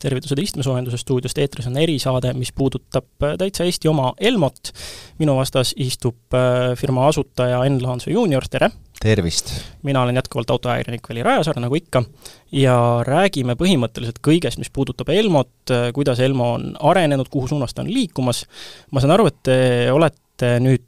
[0.00, 4.72] tervitused istmesoojenduse stuudiost, eetris on erisaade, mis puudutab äh, täitsa Eesti oma Elmot.
[5.18, 8.70] minu vastas istub äh, firma asutaja Enn Laanso juunior, tere!
[9.00, 9.52] tervist!
[9.82, 12.04] mina olen jätkuvalt autoajakirjanik Veli Rajasaar, nagu ikka,
[12.52, 12.76] ja
[13.06, 17.92] räägime põhimõtteliselt kõigest, mis puudutab Elmot, äh, kuidas Elmo on arenenud, kuhu suunas ta on
[17.92, 18.46] liikumas.
[18.90, 19.58] ma saan aru, et te
[19.92, 20.86] olete nüüd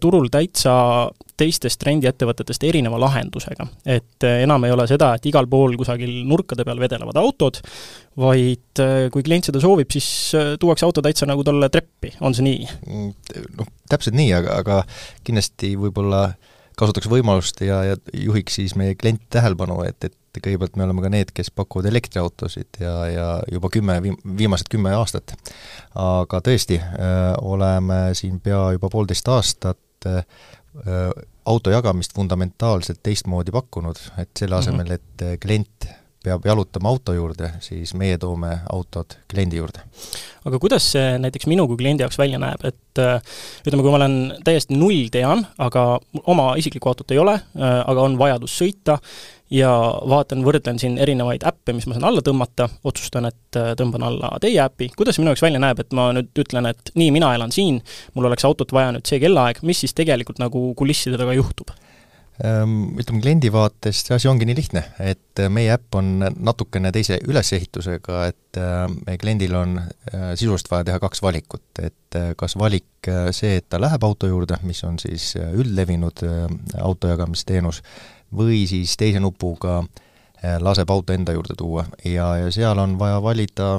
[0.00, 0.72] turul täitsa
[1.40, 3.66] teistest rendiettevõtetest erineva lahendusega.
[3.86, 7.60] et äh, enam ei ole seda, et igal pool kusagil nurkade peal vedelevad autod,
[8.20, 12.36] vaid äh, kui klient seda soovib, siis äh, tuuakse auto täitsa nagu talle treppi, on
[12.36, 12.70] see nii?
[12.86, 14.80] Mm, noh, täpselt nii, aga, aga
[15.26, 16.28] kindlasti võib-olla
[16.80, 21.10] kasutaks võimalust ja, ja juhiks siis meie klienti tähelepanu, et, et kõigepealt me oleme ka
[21.12, 25.34] need, kes pakuvad elektriautosid ja, ja juba kümme, viimased kümme aastat.
[25.98, 26.78] aga tõesti,
[27.42, 30.06] oleme siin pea juba poolteist aastat
[31.50, 34.60] auto jagamist fundamentaalselt teistmoodi pakkunud, et selle mhm.
[34.60, 35.88] asemel, et klient
[36.24, 39.84] peab jalutama auto juurde, siis meie toome autod kliendi juurde.
[40.44, 43.00] aga kuidas see näiteks minu kui kliendi jaoks välja näeb, et
[43.66, 45.84] ütleme, kui ma olen täiesti null tean, aga
[46.26, 48.98] oma isiklikku autot ei ole, aga on vajadus sõita,
[49.50, 49.70] ja
[50.08, 54.32] vaatan, võrdlen siin erinevaid äppe, mis ma saan alla tõmmata, otsustan, et äh, tõmban alla
[54.42, 57.54] teie äpi, kuidas minu jaoks välja näeb, et ma nüüd ütlen, et nii, mina elan
[57.54, 57.80] siin,
[58.14, 61.74] mul oleks autot vaja nüüd see kellaaeg, mis siis tegelikult nagu kulisside taga juhtub?
[62.40, 66.92] Ehm, ütleme, kliendi vaatest see asi ongi nii lihtne, et äh, meie äpp on natukene
[66.94, 69.74] teise ülesehitusega, et äh, meie kliendil on
[70.10, 74.80] sisuliselt vaja teha kaks valikut, et kas valik see, et ta läheb auto juurde, mis
[74.88, 76.24] on siis üldlevinud
[76.82, 77.82] autojagamisteenus,
[78.34, 79.82] või siis teise nupuga
[80.64, 81.84] laseb auto enda juurde tuua.
[82.04, 83.70] Ja, ja seal on vaja valida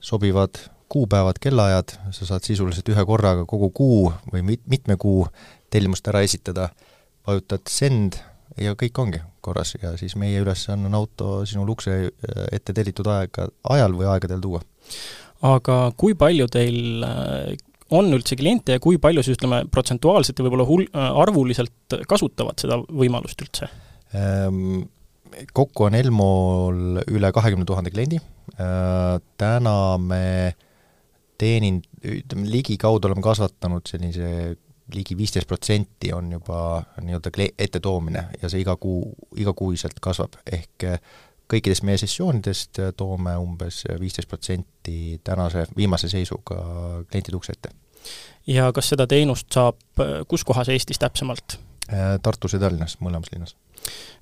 [0.00, 5.24] sobivad kuupäevad, kellaajad, sa saad sisuliselt ühe korraga kogu kuu või mit-, mitme kuu
[5.70, 6.68] tellimust ära esitada,
[7.30, 8.20] vajutad send
[8.60, 13.08] ja kõik ongi korras ja siis meie ülesanne on auto sinul ukse eh, ette tellitud
[13.10, 14.62] aega, ajal või aegadel tuua.
[15.46, 17.52] aga kui palju teil eh,
[17.96, 22.78] on üldse kliente ja kui palju siis ütleme, protsentuaalselt ja võib-olla hul-, arvuliselt kasutavad seda
[22.86, 23.66] võimalust üldse?
[24.14, 24.84] Ehm,
[25.56, 28.20] kokku on Elmol üle kahekümne tuhande kliendi,
[29.40, 30.22] täna me
[31.40, 34.54] teenin-, ütleme ligikaudu oleme kasvatanud sellise
[34.94, 41.00] ligi viisteist protsenti on juba nii-öelda ettetoomine ja see iga kuu, igakuiselt kasvab, ehk eh,
[41.50, 46.60] kõikidest meie sessioonidest toome umbes viisteist protsenti tänase viimase seisuga
[47.10, 47.74] klientide ukse ette.
[48.46, 51.58] ja kas seda teenust saab eh, kus kohas Eestis täpsemalt?
[52.22, 53.56] Tartus ja Tallinnas, mõlemas linnas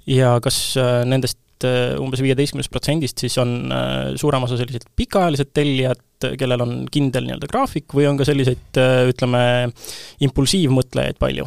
[0.09, 5.53] ja kas äh, nendest äh, umbes viieteistkümnest protsendist siis on äh, suurem osa sellised pikaajalised
[5.57, 6.03] tellijad,
[6.39, 8.81] kellel on kindel nii-öelda graafik, või on ka selliseid
[9.13, 9.41] ütleme,
[10.27, 11.47] impulsiivmõtlejaid palju?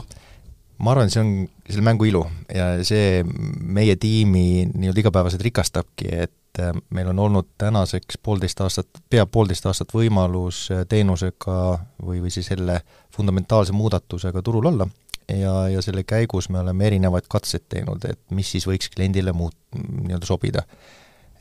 [0.81, 1.33] ma arvan, see on
[1.67, 6.61] selle mängu ilu ja see meie tiimi nii-öelda igapäevaselt rikastabki, et
[6.91, 11.59] meil on olnud tänaseks poolteist aastat, pea poolteist aastat võimalus teenusega
[12.01, 12.81] või, või siis selle
[13.15, 14.89] fundamentaalse muudatusega turul olla
[15.37, 19.57] ja, ja selle käigus me oleme erinevaid katseid teinud, et mis siis võiks kliendile muut-,
[19.75, 20.65] nii-öelda sobida.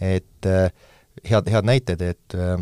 [0.00, 0.70] et äh,
[1.28, 2.60] head, head näited, et äh,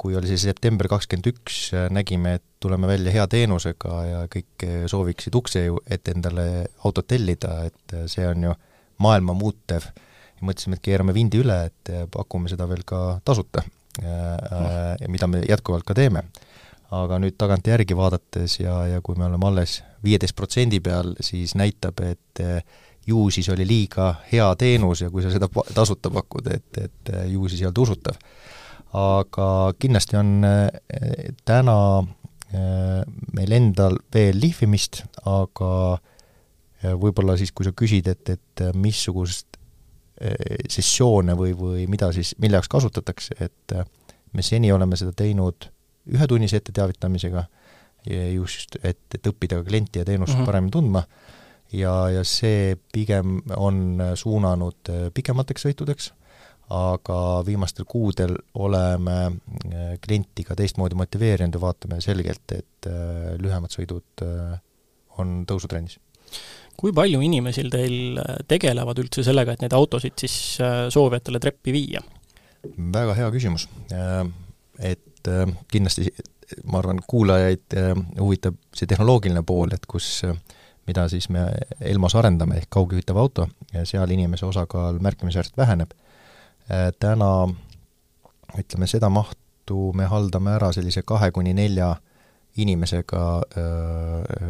[0.00, 1.58] kui oli see september kakskümmend üks,
[1.94, 7.94] nägime, et tuleme välja hea teenusega ja kõik sooviksid ukse ette endale autot tellida, et
[8.10, 8.54] see on ju
[9.04, 13.62] maailma muutev, ja mõtlesime, et keerame vindi üle, et pakume seda veel ka tasuta,
[15.12, 16.24] mida me jätkuvalt ka teeme
[16.94, 22.00] aga nüüd tagantjärgi vaadates ja, ja kui me oleme alles viieteist protsendi peal, siis näitab,
[22.06, 22.62] et eh,
[23.08, 27.26] ju siis oli liiga hea teenus ja kui sa seda tasuta pakud, et, et eh,
[27.34, 28.16] ju siis ei olnud usutav.
[28.98, 32.04] aga kindlasti on eh, täna
[32.48, 35.98] meil endal veel lihvimist, aga
[36.96, 39.58] võib-olla siis, kui sa küsid, et, et missugust
[40.72, 43.74] sessioone või, või mida siis, mille jaoks kasutatakse, et
[44.32, 45.68] me seni oleme seda teinud
[46.14, 47.44] ühetunnise etteteavitamisega,
[48.32, 50.46] just et, et õppida klienti ja teenust mm -hmm.
[50.46, 51.02] paremini tundma,
[51.72, 56.12] ja, ja see pigem on suunanud pikemateks sõitudeks,
[56.74, 63.72] aga viimastel kuudel oleme äh, klienti ka teistmoodi motiveerinud ja vaatame selgelt, et äh, lühemad
[63.72, 64.58] sõidud äh,
[65.18, 65.98] on tõusutrendis.
[66.78, 70.58] kui palju inimesi teil tegelevad üldse sellega, et neid autosid siis
[70.94, 72.02] soovijatele treppi viia?
[72.78, 73.64] väga hea küsimus.
[74.78, 76.08] Et et äh, kindlasti
[76.64, 80.36] ma arvan, kuulajaid äh, huvitab see tehnoloogiline pool, et kus, äh,
[80.88, 81.44] mida siis me
[81.80, 85.90] Elmos arendame, ehk kaugjuhitav auto, ja seal inimese osakaal märkimisväärselt väheneb.
[87.00, 87.28] Täna
[88.60, 91.94] ütleme, seda mahtu me haldame ära sellise kahe kuni nelja
[92.60, 93.22] inimesega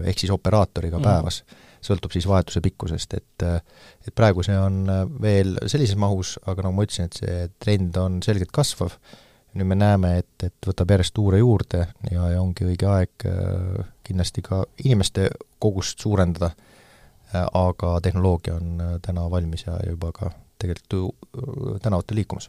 [0.03, 1.07] ehk siis operaatoriga mm.
[1.07, 1.43] päevas.
[1.83, 4.81] sõltub siis vahetuse pikkusest, et et praegu see on
[5.23, 8.95] veel sellises mahus, aga nagu ma ütlesin, et see trend on selgelt kasvav,
[9.59, 13.29] nüüd me näeme, et, et võtab järjest tuure juurde ja, ja ongi õige aeg
[14.07, 15.29] kindlasti ka inimeste
[15.59, 16.53] kogust suurendada,
[17.35, 22.49] aga tehnoloogia on täna valmis ja juba ka tegelikult tänavatel liikumas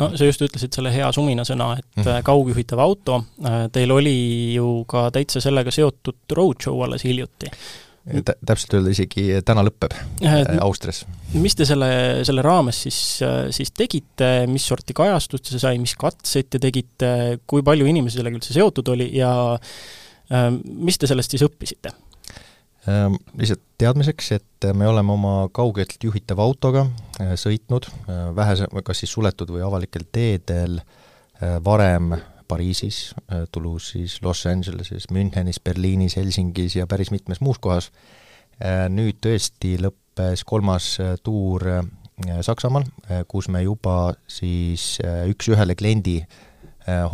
[0.00, 2.26] no sa just ütlesid selle hea suminasõna, et mm -hmm.
[2.26, 7.50] kaugjuhitav auto, äh, teil oli ju ka täitsa sellega seotud roadshow alles hiljuti.
[8.02, 9.94] Tä-, täpselt öelda isegi täna lõpeb
[10.26, 11.04] äh, Austrias.
[11.38, 11.90] mis te selle,
[12.26, 13.00] selle raames siis,
[13.54, 17.12] siis tegite, mis sorti kajastust see sai, mis katseid te tegite,
[17.46, 19.32] kui palju inimesi sellega üldse seotud oli ja
[20.64, 21.92] mis te sellest siis õppisite?
[22.90, 26.88] Ehm, lihtsalt teadmiseks, et me oleme oma kaugelt juhitava autoga
[27.22, 32.16] eh, sõitnud eh, vähese, kas siis suletud või avalikel teedel eh, varem
[32.52, 33.14] Pariisis,
[33.52, 37.88] Toulouse'is, Los Angeleses, Münchenis, Berliinis, Helsingis ja päris mitmes muus kohas.
[38.92, 40.94] Nüüd tõesti lõppes kolmas
[41.24, 41.64] tuur
[42.44, 42.84] Saksamaal,
[43.28, 44.98] kus me juba siis
[45.32, 46.20] üks-ühele kliendi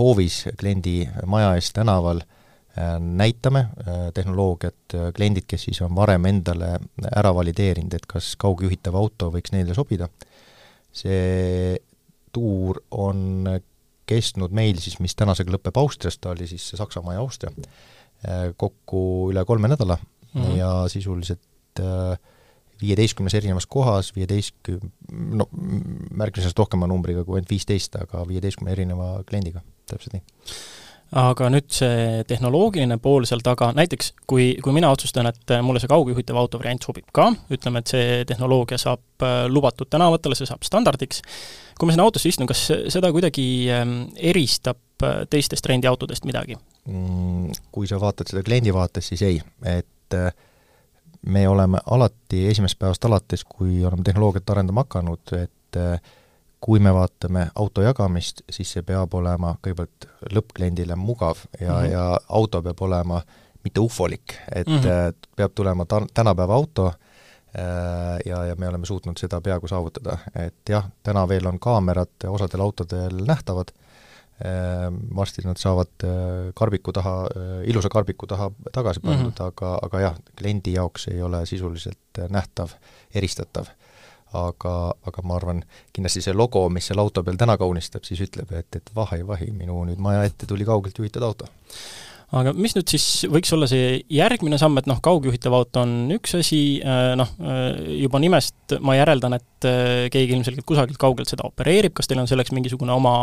[0.00, 2.34] hoovis, kliendi maja ees tänaval äh,
[2.78, 6.76] Äh, näitame äh, tehnoloogiat, äh, kliendid, kes siis on varem endale
[7.16, 10.06] ära valideerinud, et kas kaugjuhitav auto võiks neile sobida,
[10.94, 11.78] see
[12.32, 13.48] tuur on
[14.08, 17.52] kestnud meil siis, mis tänasega lõpeb Austrias, ta oli siis Saksamaa ja Austria,
[18.56, 19.02] kokku
[19.32, 19.98] üle kolme nädala.
[20.34, 20.56] Mm -hmm.
[20.58, 21.80] ja sisuliselt
[22.82, 25.48] viieteistkümnes erinevas kohas, viieteistküm-, no
[26.10, 30.22] märkimisest rohkema numbriga kui ainult viisteist, aga viieteistkümne erineva kliendiga, täpselt nii
[31.16, 35.88] aga nüüd see tehnoloogiline pool seal taga, näiteks kui, kui mina otsustan, et mulle see
[35.88, 40.66] kaugjuhitav auto variant sobib ka, ütleme, et see tehnoloogia saab äh, lubatud tänavatele, see saab
[40.68, 41.22] standardiks,
[41.78, 47.56] kui ma sinna autosse istun, kas seda kuidagi ähm, eristab äh, teistest rendiautodest midagi mm,?
[47.72, 50.28] Kui sa vaatad seda kliendi vaates, siis ei, et äh,
[51.32, 55.78] me oleme alati esimesest päevast alates, kui oleme tehnoloogiat arendama hakanud, et
[56.60, 61.92] kui me vaatame auto jagamist, siis see peab olema kõigepealt lõppkliendile mugav ja mm, -hmm.
[61.92, 63.20] ja auto peab olema
[63.64, 65.28] mitte ufolik, et mm -hmm.
[65.36, 70.68] peab tulema ta-, tänapäeva auto äh, ja, ja me oleme suutnud seda peaaegu saavutada, et
[70.68, 76.06] jah, täna veel on kaamerad osadel autodel nähtavad, äh, varsti nad saavad
[76.54, 77.26] karbiku taha,
[77.64, 79.46] ilusa karbiku taha tagasi pandud mm, -hmm.
[79.46, 82.68] aga, aga jah, kliendi jaoks ei ole sisuliselt nähtav,
[83.14, 83.66] eristatav
[84.36, 84.74] aga,
[85.08, 85.62] aga ma arvan,
[85.94, 89.80] kindlasti see logo, mis seal auto peal täna kaunistab, siis ütleb, et, et vahi-vahi, minu
[89.88, 91.48] nüüd maja ette tuli kaugelt juhitud auto
[92.36, 96.36] aga mis nüüd siis võiks olla see järgmine samm, et noh, kaugjuhitav auto on üks
[96.36, 101.46] asi, äh, noh, äh, juba nimest ma järeldan, et äh, keegi ilmselgelt kusagilt kaugelt seda
[101.48, 103.14] opereerib, kas teil on selleks mingisugune oma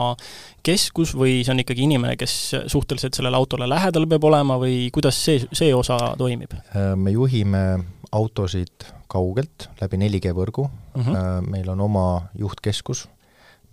[0.65, 2.35] keskus või see on ikkagi inimene, kes
[2.71, 6.57] suhteliselt sellele autole lähedal peab olema või kuidas see, see osa toimib?
[6.97, 7.61] me juhime
[8.15, 11.49] autosid kaugelt läbi 4G võrgu mm, -hmm.
[11.51, 12.05] meil on oma
[12.39, 13.07] juhtkeskus,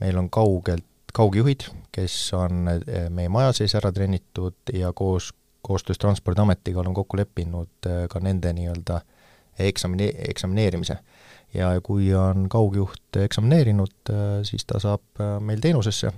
[0.01, 5.99] meil on kaugelt kaugjuhid, kes on äh, meie maja sees ära treenitud ja koos, koostöös
[5.99, 9.01] Transpordiametiga olen kokku leppinud äh, ka nende nii-öelda
[9.59, 10.99] eksamine-, eksamineerimise.
[11.55, 14.09] ja kui on kaugjuht eksamineerinud,
[14.43, 16.09] siis ta saab meil teenusesse,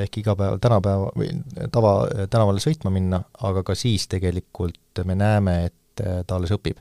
[0.00, 1.28] ehk iga päev, tänapäeva või
[1.72, 1.92] tava,
[2.32, 6.80] tänavale sõitma minna, aga ka siis tegelikult me näeme, et ta alles õpib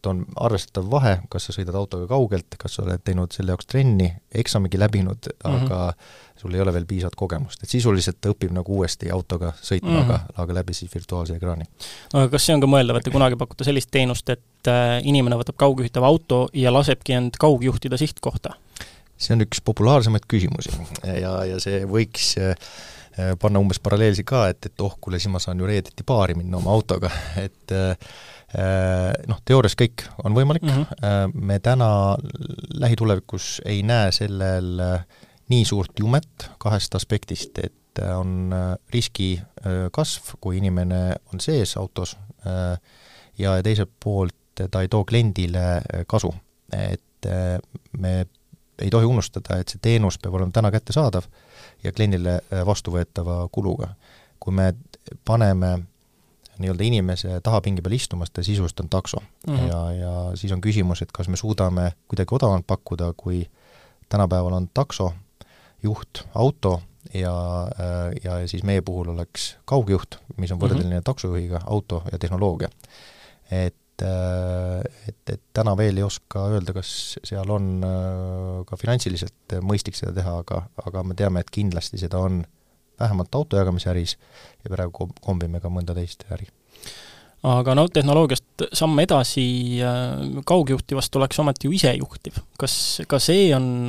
[0.00, 3.68] et on arvestatav vahe, kas sa sõidad autoga kaugelt, kas sa oled teinud selle jaoks
[3.68, 4.08] trenni,
[4.42, 5.64] eksamigi läbinud mm, -hmm.
[5.66, 5.92] aga
[6.40, 9.96] sul ei ole veel piisavat kogemust, et sisuliselt ta õpib nagu uuesti autoga sõitma mm,
[9.96, 10.14] -hmm.
[10.14, 11.64] aga, aga läbi siis virtuaalse ekraani.
[12.12, 15.00] no aga kas see on ka mõeldav, et te kunagi pakute sellist teenust, et äh,
[15.04, 18.56] inimene võtab kaugjuhitava auto ja lasebki end kaugjuhtida sihtkohta?
[19.20, 20.72] see on üks populaarsemaid küsimusi
[21.04, 22.56] ja, ja see võiks äh,
[23.38, 26.56] panna umbes paralleelsi ka, et, et oh, kuule, siis ma saan ju reedeti baari minna
[26.56, 27.10] oma autoga,
[27.46, 27.96] et Äh,
[29.30, 31.34] noh, teoorias kõik on võimalik mm, -hmm.
[31.34, 32.16] me täna
[32.74, 35.04] lähitulevikus ei näe sellel äh,
[35.50, 38.54] nii suurt jumet kahest aspektist, et on
[38.94, 39.40] riski
[39.92, 42.16] kasv, kui inimene on sees autos
[43.38, 46.30] ja teiselt poolt ta ei too kliendile kasu.
[46.72, 47.26] et
[47.98, 48.26] me
[48.78, 51.26] ei tohi unustada, et see teenus peab olema täna kättesaadav
[51.84, 53.94] ja kliendile vastuvõetava kuluga.
[54.40, 54.72] kui me
[55.24, 55.78] paneme
[56.60, 59.56] nii-öelda inimese tahapingi peal istumas, ta sisuliselt on takso mm.
[59.56, 59.68] -hmm.
[59.68, 63.46] ja, ja siis on küsimus, et kas me suudame kuidagi odavamalt pakkuda, kui
[64.08, 65.12] tänapäeval on takso,
[65.82, 66.80] juht, auto
[67.14, 67.34] ja,
[68.24, 70.64] ja siis meie puhul oleks kaugjuht, mis on mhm.
[70.64, 71.10] võrdeline mm -hmm.
[71.12, 72.68] taksojuhiga, auto ja tehnoloogia.
[73.50, 73.76] et
[75.08, 77.84] et, et täna veel ei oska öelda, kas seal on
[78.66, 82.44] ka finantsiliselt mõistlik seda teha, aga, aga me teame, et kindlasti seda on
[83.00, 84.16] vähemalt auto jagamise äris
[84.64, 86.48] ja praegu kombime ka mõnda teist äri.
[87.42, 89.44] aga no tehnoloogiast samm edasi,
[90.46, 92.42] kaugjuhtivast oleks ometi ju isejuhtiv.
[92.58, 93.88] kas ka see on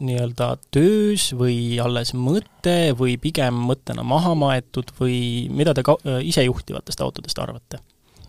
[0.00, 7.02] nii-öelda töös või alles mõte või pigem mõttena maha maetud või mida te ka-, isejuhtivatest
[7.04, 7.80] autodest arvate?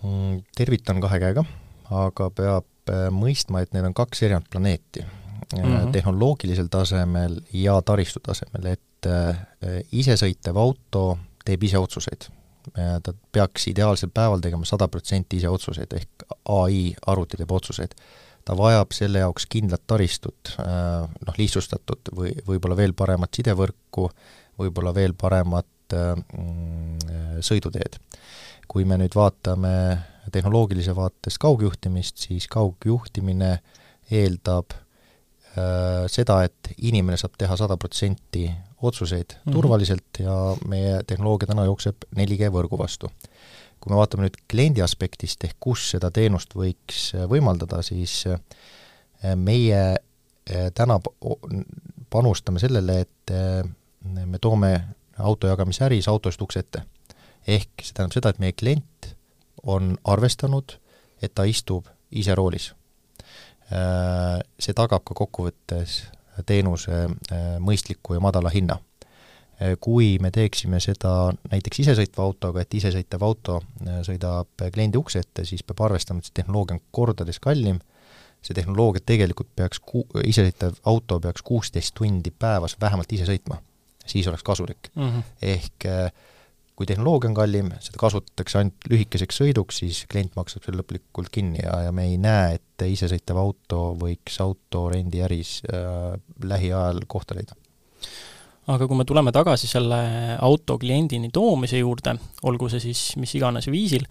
[0.01, 1.45] Mm, tervitan kahe käega,
[1.93, 5.91] aga peab äh, mõistma, et need on kaks erinevat planeeti mm -hmm.
[5.91, 12.29] tehnoloogilisel tasemel ja taristu tasemel, et äh, isesõitev auto teeb ise otsuseid.
[12.71, 17.95] ta peaks ideaalsel päeval tegema sada protsenti ise otsuseid, ehk ai arvuti teeb otsuseid
[18.45, 24.07] ta vajab selle jaoks kindlat taristut, äh, noh, lihtsustatud või võib-olla veel paremat sidevõrku,
[24.61, 27.99] võib-olla veel paremat mm, sõiduteed.
[28.71, 29.73] kui me nüüd vaatame
[30.31, 33.57] tehnoloogilise vaatest kaugjuhtimist, siis kaugjuhtimine
[34.11, 34.80] eeldab äh,
[36.07, 38.45] seda, et inimene saab teha sada protsenti
[38.81, 39.51] otsuseid mm -hmm.
[39.51, 40.35] turvaliselt ja
[40.67, 43.11] meie tehnoloogia täna jookseb 4G võrgu vastu
[43.81, 48.37] kui me vaatame nüüd kliendi aspektist, ehk kus seda teenust võiks äh, võimaldada, siis äh,
[49.35, 50.99] meie äh, täna
[52.11, 53.31] panustame sellele, et
[54.03, 54.71] me toome
[55.21, 56.81] autojagamisäris autost ukse ette.
[57.47, 59.07] ehk see tähendab seda, et meie klient
[59.63, 60.75] on arvestanud,
[61.21, 62.73] et ta istub ise roolis.
[63.71, 65.93] See tagab ka kokkuvõttes
[66.45, 67.05] teenuse
[67.63, 68.75] mõistliku ja madala hinna
[69.61, 75.21] Äh, kui me teeksime seda näiteks isesõitva autoga, et isesõitev auto äh, sõidab kliendi ukse
[75.21, 77.77] ette, siis peab arvestama, et see tehnoloogia on kordades kallim,
[78.41, 83.61] see tehnoloogia tegelikult peaks ku-, isesõitev auto peaks kuusteist tundi päevas vähemalt ise sõitma.
[84.11, 85.09] siis oleks kasulik mm.
[85.09, 85.23] -hmm.
[85.41, 86.11] ehk äh,
[86.81, 91.61] kui tehnoloogia on kallim, seda kasutatakse ainult lühikeseks sõiduks, siis klient maksab selle lõplikult kinni
[91.61, 97.57] ja, ja me ei näe, et isesõitev auto võiks autorendiäris äh, lähiajal kohta leida
[98.71, 99.99] aga kui me tuleme tagasi selle
[100.41, 102.15] auto kliendini toomise juurde,
[102.49, 104.05] olgu see siis mis iganes viisil,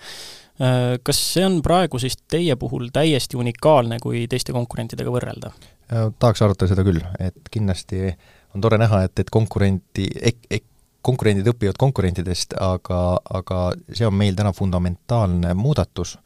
[0.62, 5.52] äh, kas see on praegu siis teie puhul täiesti unikaalne, kui teiste konkurentidega võrrelda?
[5.90, 8.10] Äh, tahaks arvata seda küll, et kindlasti
[8.54, 10.66] on tore näha, et, et konkurenti ek,, ek,
[11.02, 13.00] konkurendid õpivad konkurentidest, aga,
[13.40, 16.16] aga see on meil täna fundamentaalne muudatus,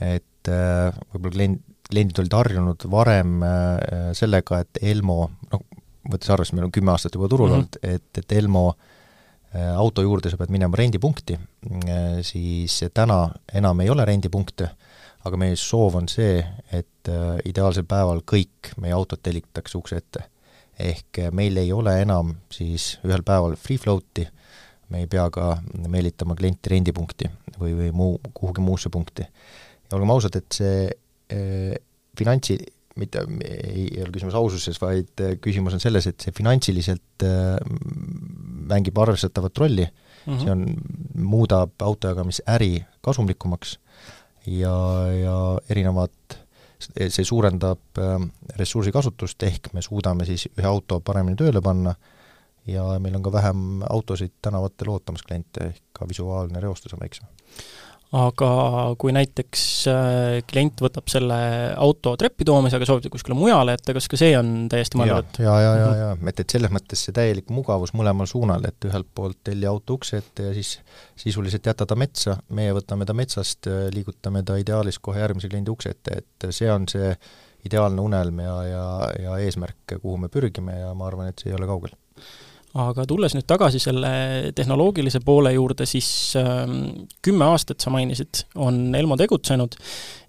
[0.00, 3.38] et äh, võib-olla klient, kliendid olid harjunud varem
[4.12, 5.62] sellega, et Elmo, noh,
[6.12, 7.58] võttes arvesse, meil on kümme aastat juba turul mhm.
[7.58, 7.94] olnud mm, -hmm.
[7.94, 13.90] et, et Elmo äh, auto juurde sa pead minema rendipunkti, äh, siis täna enam ei
[13.90, 14.70] ole rendipunkte,
[15.24, 20.28] aga meie soov on see, et äh, ideaalsel päeval kõik meie autod tellitakse ukse ette.
[20.78, 24.28] Ehk meil ei ole enam siis ühel päeval free float'i,
[24.88, 25.58] me ei pea ka
[25.88, 29.26] meelitama klienti rendipunkti või, või muu, kuhugi muusse punkti.
[29.88, 31.74] ja olgem ausad, et see eh,
[32.18, 32.58] finantsi,
[32.98, 37.56] mitte, ei ole küsimus aususes, vaid äh, küsimus on selles, et see finantsiliselt äh,
[38.68, 40.42] mängib arvestatavat rolli mm, -hmm.
[40.42, 40.64] see on,
[41.28, 43.78] muudab autojagamisäri kasumlikumaks
[44.46, 44.74] ja,
[45.12, 45.38] ja
[45.70, 46.38] erinevad,
[46.78, 51.94] see suurendab äh, ressursikasutust, ehk me suudame siis ühe auto paremini tööle panna
[52.68, 57.28] ja meil on ka vähem autosid tänavatel ootamas kliente, ehk ka visuaalne reostus on väiksem
[58.16, 58.50] aga
[59.00, 59.62] kui näiteks
[59.92, 61.36] äh, klient võtab selle
[61.76, 65.40] auto treppi toomise, aga soovib kuskile mujale jätta, kas ka see on täiesti mõeldud?
[65.44, 68.88] ja, ja, ja, ja, ja, et, et selles mõttes see täielik mugavus mõlemal suunal, et
[68.88, 70.78] ühelt poolt telli auto ukse ette ja siis
[71.20, 75.92] sisuliselt jätta ta metsa, meie võtame ta metsast, liigutame ta ideaalis kohe järgmise kliendi ukse
[75.92, 77.12] ette, et see on see
[77.68, 78.84] ideaalne unelm ja, ja,
[79.20, 81.92] ja eesmärk, kuhu me pürgime ja ma arvan, et see ei ole kaugel
[82.76, 84.10] aga tulles nüüd tagasi selle
[84.56, 86.08] tehnoloogilise poole juurde, siis
[86.38, 86.66] äh,
[87.24, 89.78] kümme aastat, sa mainisid, on Elmo tegutsenud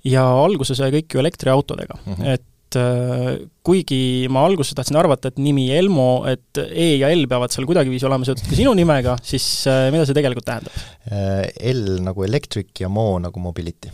[0.07, 2.37] ja alguse sai kõik ju elektriautodega mm, -hmm.
[2.37, 7.51] et äh, kuigi ma alguses tahtsin arvata, et nimi Elmo, et E ja L peavad
[7.51, 10.79] seal kuidagiviisi olema seotud ka sinu nimega, siis äh, mida see tegelikult tähendab?
[11.11, 13.91] Äh, L nagu electric ja Mo nagu mobility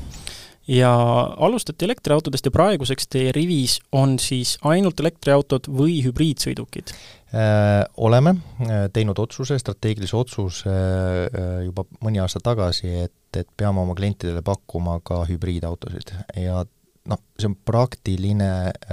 [0.67, 0.91] ja
[1.37, 6.93] alustati elektriautodest ja praeguseks teie rivis on siis ainult elektriautod või hübriidsõidukid?
[7.33, 13.81] Äh, oleme äh, teinud otsuse, strateegilise otsuse äh, juba mõni aasta tagasi, et, et peame
[13.81, 16.61] oma klientidele pakkuma ka hübriidautosid ja
[17.09, 18.49] noh, see on praktiline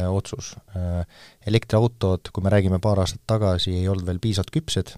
[0.09, 0.55] otsus.
[1.47, 4.97] elektriautod, kui me räägime paar aastat tagasi, ei olnud veel piisavalt küpsed,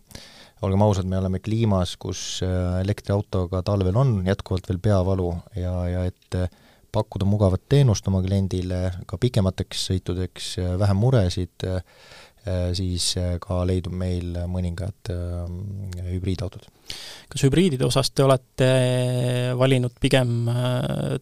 [0.62, 2.41] olgem ausad, me oleme kliimas, kus
[2.81, 6.38] elektriautoga talvel on jätkuvalt veel peavalu ja, ja et
[6.95, 10.50] pakkuda mugavat teenust oma kliendile ka pikemateks sõitudeks,
[10.81, 11.67] vähem muresid,
[12.77, 15.11] siis ka leidub meil mõningad
[16.11, 16.67] hübriidautod.
[17.33, 18.69] kas hübriidide osas te olete
[19.57, 20.51] valinud pigem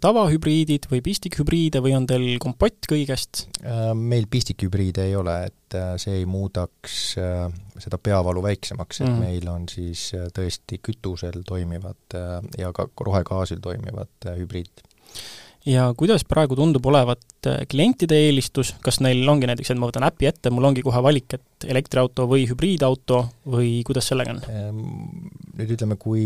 [0.02, 3.46] tavahübriidid või pistikhübriide või on teil kompott kõigest?
[3.94, 9.22] Meil pistikhübriide ei ole, et see ei muudaks seda peavalu väiksemaks, et mm.
[9.22, 12.18] meil on siis tõesti kütusel toimivad
[12.58, 14.90] ja ka rohegaasil toimivad hübriidid
[15.68, 20.06] ja kuidas praegu tundub olevat äh, klientide eelistus, kas neil ongi näiteks, et ma võtan
[20.08, 24.44] äpi ette, mul ongi kohe valik, et elektriauto või hübriidauto või kuidas sellega on?
[24.50, 24.80] Ehm,
[25.58, 26.24] nüüd ütleme, kui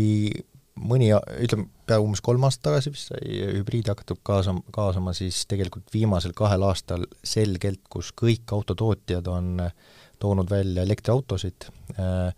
[0.77, 1.09] mõni,
[1.43, 6.35] ütleme, peaaegu umbes kolm aastat tagasi vist sai hübriidi hakatud kaasa, kaasama, siis tegelikult viimasel
[6.37, 9.55] kahel aastal selgelt, kus kõik autotootjad on
[10.21, 12.33] toonud välja elektriautosid Äh,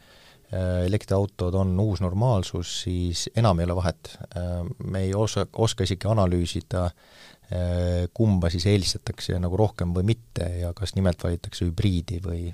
[0.58, 4.16] elektriautod on uus normaalsus, siis enam ei ole vahet.
[4.38, 10.48] Äh, me ei oska, oska isegi analüüsida, äh, kumba siis eelistatakse nagu rohkem või mitte
[10.62, 12.48] ja kas nimelt valitakse hübriidi või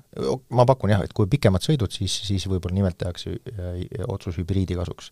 [0.49, 3.37] ma pakun jah, et kui pikemad sõidud, siis, siis võib-olla nimelt tehakse
[4.07, 5.11] otsus hübriidi kasuks.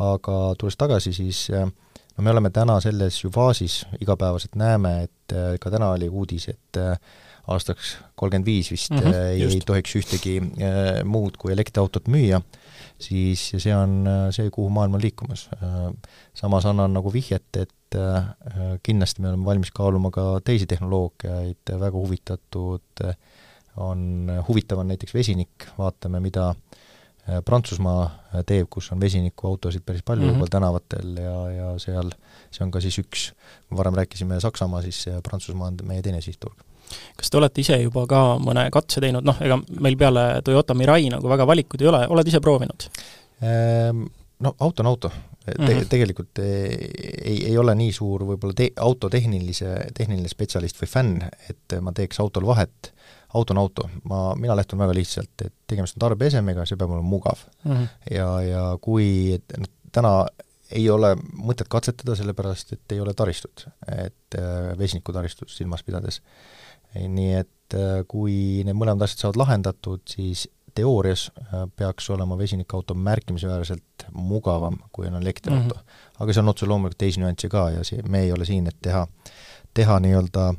[0.00, 5.70] aga tulles tagasi, siis no me oleme täna selles ju faasis, igapäevaselt näeme, et ka
[5.70, 6.78] täna oli uudis, et
[7.54, 12.40] aastaks kolmkümmend viis vist mm -hmm, ei, ei tohiks ühtegi äh, muud kui elektriautot müüa,
[13.00, 15.48] siis see on äh, see, kuhu maailm on liikumas.
[16.34, 17.98] Samas annan nagu vihjet, et
[18.86, 23.02] kindlasti me oleme valmis kaaluma ka teisi tehnoloogiaid, väga huvitatud
[23.76, 26.52] on, huvitav on näiteks vesinik, vaatame, mida
[27.44, 30.38] Prantsusmaa teeb, kus on vesinikuautosid päris palju mm -hmm.
[30.38, 32.10] juba tänavatel ja, ja seal
[32.50, 33.32] see on ka siis üks,
[33.76, 36.69] varem rääkisime Saksamaa, siis Prantsusmaa on meie teine sihtturg
[37.16, 41.10] kas te olete ise juba ka mõne katse teinud, noh, ega meil peale Toyota Mirai
[41.12, 42.88] nagu väga valikuid ei ole, oled ise proovinud?
[43.42, 44.06] Ehm,
[44.40, 45.86] no auto on auto Te, mm -hmm.
[45.88, 51.76] tegelikult ei, ei ole nii suur võib-olla te-, auto tehnilise, tehniline spetsialist või fänn, et
[51.80, 52.92] ma teeks autol vahet,
[53.34, 57.08] auto on auto, ma, mina lähtun väga lihtsalt, et tegemist on tarbeesemega, see peab olema
[57.08, 57.72] mugav mm.
[57.72, 57.88] -hmm.
[58.14, 60.12] ja, ja kui noh, täna
[60.70, 66.20] ei ole mõtet katsetada, sellepärast et ei ole taristut, et äh, vesinikutaristut silmas pidades
[66.94, 72.94] nii et äh, kui need mõlemad asjad saavad lahendatud, siis teoorias äh, peaks olema vesinikauto
[72.94, 75.80] märkimisväärselt mugavam, kui on elektriauto mm.
[75.80, 76.16] -hmm.
[76.18, 78.76] aga seal on otse loomulikult teisi nüansse ka ja see, me ei ole siin, et
[78.82, 79.06] teha,
[79.74, 80.52] teha nii-öelda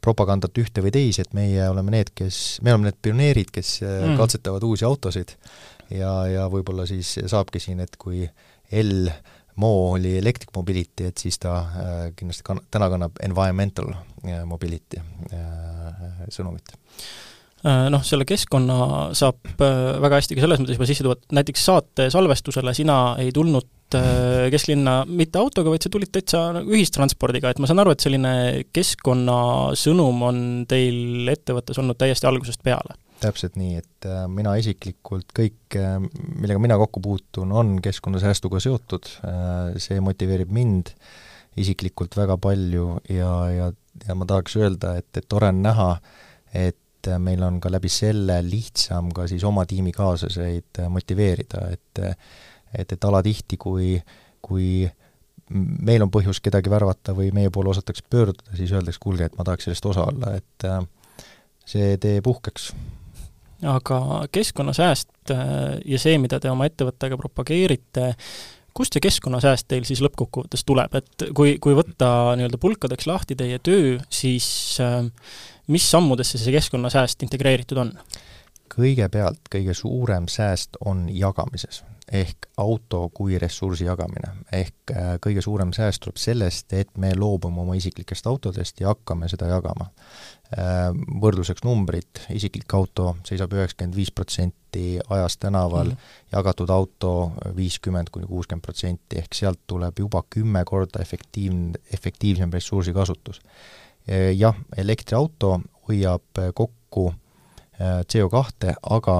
[0.00, 4.16] propagandat ühte või teise, et meie oleme need, kes, me oleme need pioneerid, kes mm.
[4.18, 5.36] katsetavad uusi autosid
[5.90, 8.26] ja, ja võib-olla siis saabki siin, et kui
[8.72, 9.08] L
[9.60, 15.00] Mo oli electric mobility, et siis ta äh, kindlasti kann-, täna kannab environmental äh, mobility
[15.00, 16.72] äh, sõnumit
[17.66, 18.78] äh, noh, selle keskkonna
[19.18, 22.98] saab äh, väga hästi ka selles mõttes juba sisse tuua, et näiteks saate salvestusele sina
[23.22, 27.92] ei tulnud kesklinna mitte autoga, vaid sa tulid täitsa nagu ühistranspordiga, et ma saan aru,
[27.92, 28.30] et selline
[28.72, 32.96] keskkonnasõnum on teil ettevõttes olnud täiesti algusest peale?
[33.22, 39.08] Täpselt nii, et äh, mina isiklikult kõik, äh, millega mina kokku puutun, on keskkonnasäästuga seotud,
[39.28, 40.94] äh, see motiveerib mind
[41.60, 43.66] isiklikult väga palju ja, ja,
[44.06, 45.90] ja ma tahaks öelda, et, et tore on näha,
[46.56, 52.02] et meil on ka läbi selle lihtsam ka siis oma tiimikaaslaseid motiveerida, et
[52.72, 53.98] et, et alatihti, kui,
[54.40, 54.86] kui
[55.52, 59.44] meil on põhjus kedagi värvata või meie poole osatakse pöörduda, siis öeldakse, kuulge, et ma
[59.44, 60.68] tahaks sellest osa olla, et
[61.68, 62.70] see teeb uhkeks
[63.62, 65.44] aga keskkonnasääst äh,
[65.84, 68.12] ja see, mida te oma ettevõttega propageerite,
[68.74, 73.60] kust see keskkonnasääst teil siis lõppkokkuvõttes tuleb, et kui, kui võtta nii-öelda pulkadeks lahti teie
[73.62, 74.48] töö, siis
[74.82, 75.06] äh,
[75.72, 77.96] mis sammudesse see keskkonnasääst integreeritud on?
[78.72, 84.32] kõigepealt kõige suurem sääst on jagamises ehk auto kui ressursi jagamine.
[84.52, 89.28] ehk äh, kõige suurem sääst tuleb sellest, et me loobume oma isiklikest autodest ja hakkame
[89.28, 89.90] seda jagama.
[90.52, 90.90] Äh,
[91.22, 96.26] võrdluseks numbrid, isiklik auto seisab üheksakümmend viis protsenti ajast tänaval mm, -hmm.
[96.32, 97.12] jagatud auto
[97.56, 103.40] viiskümmend kuni kuuskümmend protsenti, ehk sealt tuleb juba kümme korda efektiivne, efektiivsem ressursikasutus.
[104.08, 107.14] Äh, jah, elektriauto hoiab kokku
[107.82, 109.14] CO2, aga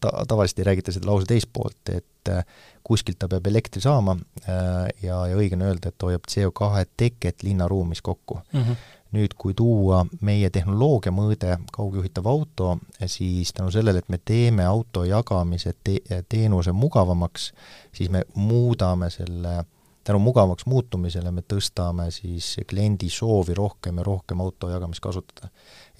[0.00, 2.44] ta-, tavaliselt ei räägita seda lause teist poolt, et äh,
[2.86, 7.42] kuskilt ta peab elektri saama äh, ja, ja õige on öelda, et hoiab CO2 teket
[7.46, 8.62] linnaruumis kokku mm.
[8.62, 8.76] -hmm.
[9.16, 12.76] Nüüd, kui tuua meie tehnoloogia mõõde, kaugjuhitav auto,
[13.08, 17.50] siis tänu sellele, et me teeme auto jagamise te-, teenuse mugavamaks,
[17.96, 19.62] siis me muudame selle
[20.06, 25.50] tänu mugavaks muutumisele me tõstame siis kliendi soovi rohkem ja rohkem auto jagamist kasutada.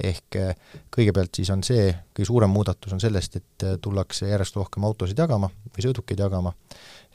[0.03, 0.37] Ehk
[0.93, 5.49] kõigepealt siis on see, kõige suurem muudatus on sellest, et tullakse järjest rohkem autosid jagama
[5.49, 6.53] või sõidukeid jagama,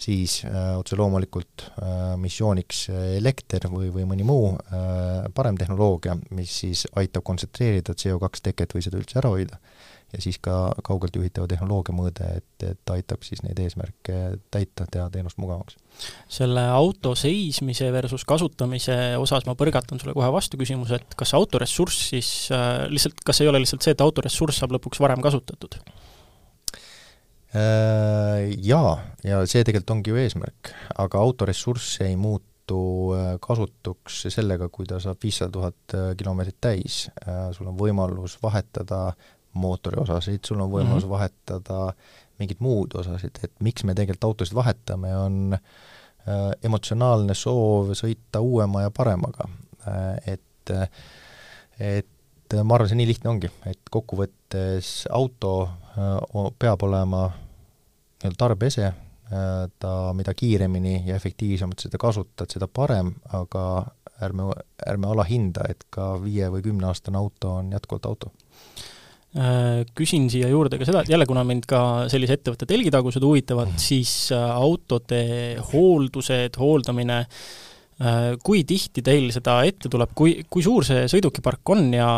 [0.02, 1.68] siis äh, otse loomulikult
[2.22, 4.56] missiooniks elekter või, või mõni muu
[5.36, 9.62] parem tehnoloogia, mis siis aitab kontsentreerida CO2 teket või seda üldse ära hoida
[10.14, 14.18] ja siis ka kaugelt juhitava tehnoloogia mõõde, et, et aitab siis neid eesmärke
[14.52, 15.78] täita, teha teenust mugavamaks.
[16.32, 22.12] selle auto seismise versus kasutamise osas ma põrgatan sulle kohe vastu küsimuse, et kas autoressurss
[22.14, 25.80] siis äh, lihtsalt, kas ei ole lihtsalt see, et autoressurss saab lõpuks varem kasutatud?
[27.52, 28.94] Äh, jaa,
[29.28, 30.72] ja see tegelikult ongi ju eesmärk,
[31.04, 32.78] aga autoressurss ei muutu
[33.12, 37.02] äh, kasutuks sellega, kui ta saab viissada tuhat äh, kilomeetrit täis.
[37.58, 39.10] sul on võimalus vahetada
[39.54, 41.10] mootori osasid, sul on võimalus mm -hmm.
[41.10, 41.94] vahetada
[42.40, 48.88] mingeid muud osasid, et miks me tegelikult autosid vahetame, on äh, emotsionaalne soov sõita uuema
[48.88, 49.50] ja paremaga
[49.88, 50.36] äh,.
[50.36, 50.74] Et,
[51.80, 58.86] et ma arvan, see nii lihtne ongi, et kokkuvõttes auto äh, peab olema nii-öelda tarbeese
[58.86, 63.66] äh,, ta, mida kiiremini ja efektiivsemalt seda kasutad, seda parem, aga
[64.22, 64.52] ärme,
[64.88, 68.32] ärme alahinda, et ka viie või kümneaastane auto on jätkuvalt auto
[69.96, 73.80] küsin siia juurde ka seda, et jälle, kuna mind ka sellise ettevõtte telgitagused huvitavad, mhm.
[73.80, 75.22] siis äh, autode
[75.72, 81.94] hooldused, hooldamine, äh, kui tihti teil seda ette tuleb, kui, kui suur see sõidukipark on
[81.96, 82.10] ja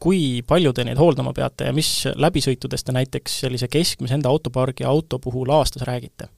[0.00, 4.88] kui palju te neid hooldama peate ja mis läbisõitudest te näiteks sellise keskmise enda autopargi
[4.88, 6.32] auto puhul aastas räägite?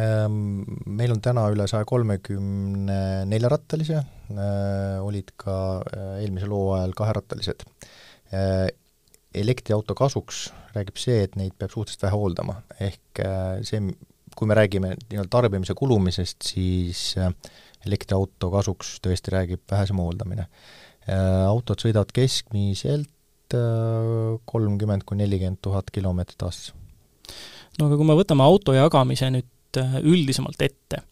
[0.00, 4.00] Ähm, meil on täna üle saja kolmekümne neljarattalise,
[5.04, 5.56] olid ka
[6.22, 7.66] eelmisel hooajal kaherattalised
[9.34, 13.80] elektriauto kasuks räägib see, et neid peab suhteliselt vähe hooldama, ehk äh, see,
[14.36, 17.32] kui me räägime nii-öelda tarbimise kulumisest, siis äh,
[17.86, 20.48] elektriauto kasuks tõesti räägib vähesem hooldamine.
[21.08, 23.10] Äh, autod sõidavad keskmiselt
[24.48, 26.70] kolmkümmend kuni nelikümmend tuhat kilomeetrit aastas.
[27.76, 31.02] no aga kui me võtame auto jagamise nüüd üldisemalt ette,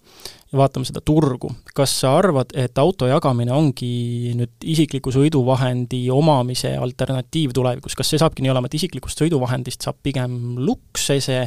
[0.51, 6.73] ja vaatame seda turgu, kas sa arvad, et auto jagamine ongi nüüd isikliku sõiduvahendi omamise
[6.79, 11.45] alternatiiv tulevikus, kas see saabki nii olema, et isiklikust sõiduvahendist saab pigem luksese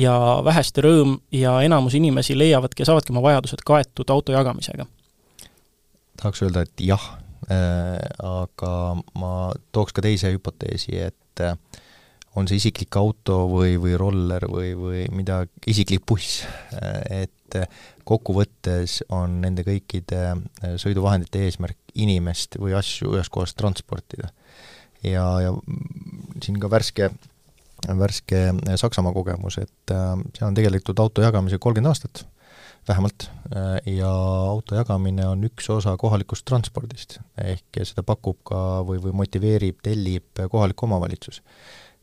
[0.00, 4.88] ja väheste rõõm ja enamus inimesi leiavadki ja saavadki oma vajadused kaetud auto jagamisega?
[6.20, 7.04] tahaks öelda, et jah
[7.50, 8.72] äh,, aga
[9.18, 9.34] ma
[9.74, 11.58] tooks ka teise hüpoteesi, et äh,
[12.34, 16.42] on see isiklik auto või, või roller või, või midagi, isiklik buss,
[17.10, 17.58] et
[18.08, 24.30] kokkuvõttes on nende kõikide äh, sõiduvahendite eesmärk inimest või asju ühest kohast transportida.
[25.02, 25.54] ja, ja
[26.42, 27.10] siin ka värske,
[27.88, 32.26] värske äh, Saksamaa kogemus, et äh, seal on tegelikult auto jagamisega kolmkümmend aastat
[32.84, 33.30] vähemalt,
[33.88, 34.10] ja
[34.50, 40.42] auto jagamine on üks osa kohalikust transpordist, ehk seda pakub ka või, või motiveerib, tellib
[40.52, 41.40] kohalik omavalitsus.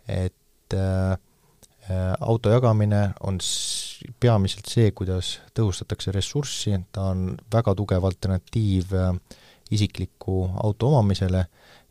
[0.07, 1.17] Et äh,
[2.19, 3.39] auto jagamine on
[4.19, 9.13] peamiselt see, kuidas tõhustatakse ressurssi, ta on väga tugev alternatiiv äh,
[9.71, 11.45] isikliku auto omamisele.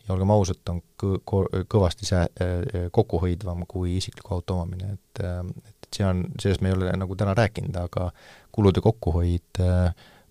[0.06, 5.24] Ja olgem ausad, ta on kõ-, kõvasti sää-, äh, kokkuhoidvam kui isikliku auto omamine, et
[5.24, 5.42] äh,
[5.90, 8.12] et see on, sellest me ei ole nagu täna rääkinud, aga
[8.54, 9.58] kulude kokkuhoid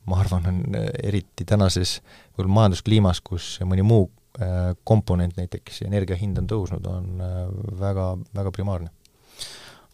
[0.08, 1.98] ma arvan, on eriti tänases
[2.32, 4.06] võib-olla majanduskliimas, kus mõni muu
[4.86, 7.24] komponent, näiteks energia hind on tõusnud, on
[7.80, 8.92] väga, väga primaarne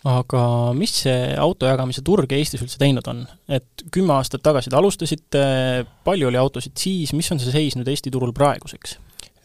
[0.06, 0.42] aga
[0.78, 3.24] mis see autojagamise turg Eestis üldse teinud on?
[3.50, 5.42] et kümme aastat tagasi te alustasite,
[6.06, 9.00] palju oli autosid siis, mis on see seis nüüd Eesti turul praeguseks?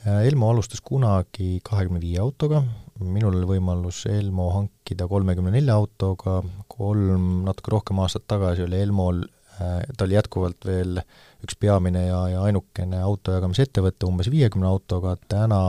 [0.04, 2.62] Äh, Elmo alustas kunagi kahekümne viie autoga,
[3.00, 9.24] minul oli võimalus Elmo hankida kolmekümne nelja autoga, kolm, natuke rohkem aastat tagasi oli Elmol,
[9.56, 11.00] äh, ta oli jätkuvalt veel
[11.44, 15.60] üks peamine ja, ja ainukene autojagamisettevõte umbes viiekümne autoga, täna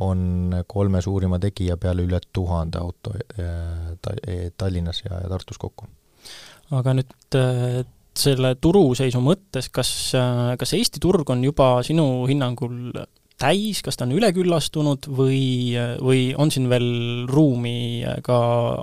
[0.00, 5.60] on kolme suurima tegija peale üle tuhande auto äh, ta-, e, Tallinnas ja, ja Tartus
[5.60, 5.88] kokku.
[6.72, 7.82] aga nüüd äh,
[8.16, 13.04] selle turuseisu mõttes, kas, äh, kas Eesti turg on juba sinu hinnangul
[13.42, 18.36] täis, kas ta on üleküllastunud või, või on siin veel ruumi ka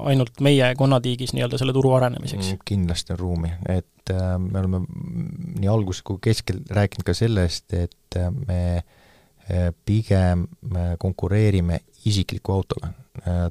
[0.10, 2.53] ainult meie konnatiigis nii-öelda selle turu arenemiseks?
[2.53, 4.81] Mm, kindlasti on ruumi, et me oleme
[5.59, 8.17] nii alguses kui keskel rääkinud ka sellest, et
[8.47, 8.89] me äh,
[9.85, 10.47] pigem
[10.97, 12.91] konkureerime isikliku autoga.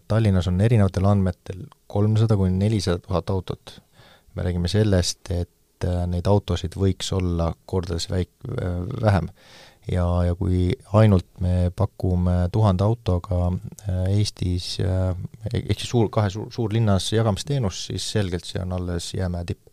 [0.08, 3.82] Tallinnas on erinevatel andmetel kolmsada kuni nelisada tuhat autot.
[4.34, 8.46] me räägime sellest, et neid autosid võiks olla kordades väik-,
[9.02, 9.28] vähem.
[9.90, 13.50] ja, ja kui ainult me pakume tuhande autoga
[14.08, 19.66] Eestis ehk siis suur, kahe suur, suurlinnas jagamisteenust, siis selgelt see on alles jäämäe tipp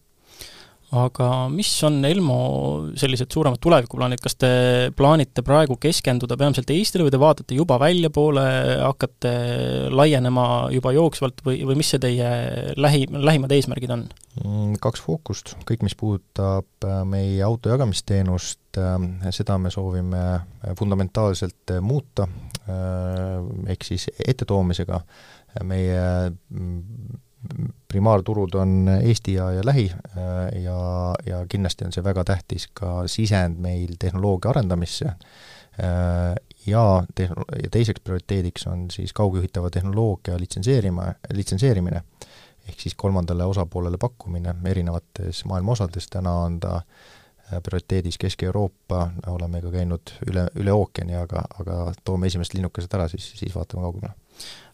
[0.95, 2.37] aga mis on Elmo
[2.99, 4.49] sellised suuremad tulevikuplaanid, kas te
[4.95, 8.45] plaanite praegu keskenduda peamiselt Eestile või te vaatate juba väljapoole,
[8.81, 9.33] hakkate
[9.93, 12.29] laienema juba jooksvalt või, või mis see teie
[12.79, 14.07] lähi, lähimad eesmärgid on?
[14.43, 20.25] Mm, kaks fookust, kõik, mis puudutab äh, meie auto jagamisteenust, äh, seda me soovime
[20.79, 22.27] fundamentaalselt muuta,
[22.65, 23.39] äh,
[23.71, 24.99] ehk siis ettetoomisega
[25.63, 27.21] meie mm,
[27.87, 30.77] primaarturud on Eesti ja, ja lähi äh, ja,
[31.25, 35.13] ja kindlasti on see väga tähtis ka sisend meil tehnoloogia arendamisse.
[35.79, 36.35] Äh,
[36.67, 42.01] ja tehn-, ja teiseks prioriteediks on siis kaugjuhitava tehnoloogia litsenseerima, litsenseerimine,
[42.69, 49.61] ehk siis kolmandale osapoolele pakkumine erinevates maailma osades, täna on ta äh, prioriteedis Kesk-Euroopa, oleme
[49.61, 54.15] ka käinud üle, üle ookeani, aga, aga toome esimesed linnukesed ära, siis, siis vaatame kaugemale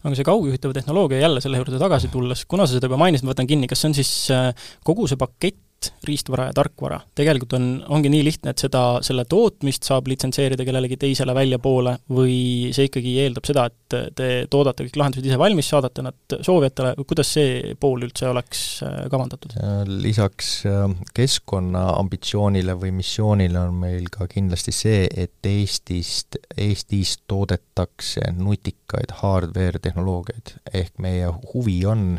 [0.02, 3.34] aga see kaugjuhitava tehnoloogia, jälle selle juurde tagasi tulles, kuna sa seda juba mainisid, ma
[3.34, 4.48] võtan kinni, kas see on siis äh,
[4.86, 5.61] kogu see pakett,
[6.06, 10.98] riistvara ja tarkvara, tegelikult on, ongi nii lihtne, et seda, selle tootmist saab litsenseerida kellelegi
[11.00, 16.04] teisele väljapoole või see ikkagi eeldab seda, et te toodate kõik lahendused ise valmis, saadate
[16.06, 19.56] nad soovijatele, kuidas see pool üldse oleks äh, kavandatud?
[20.02, 29.14] Lisaks äh, keskkonnaambitsioonile või missioonile on meil ka kindlasti see, et Eestist, Eestis toodetakse nutikaid
[29.22, 32.16] hardware tehnoloogiaid, ehk meie huvi on